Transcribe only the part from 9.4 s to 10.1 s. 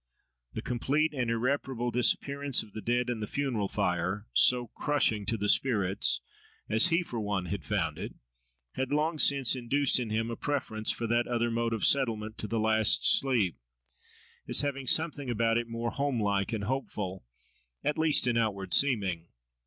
induced in